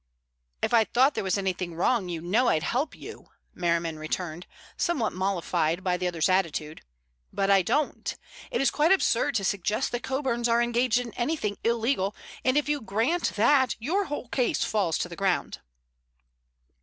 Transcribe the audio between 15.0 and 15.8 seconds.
the ground."